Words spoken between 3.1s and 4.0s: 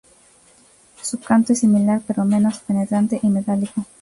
y metálico.